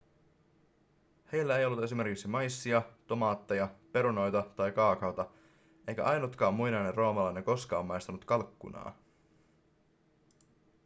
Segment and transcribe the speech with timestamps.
[1.31, 5.29] heillä ei ollut esimerkiksi maissia tomaatteja perunoita tai kaakaota
[5.87, 8.95] eikä ainutkaan muinainen roomalainen koskaan maistanut kalkkunaa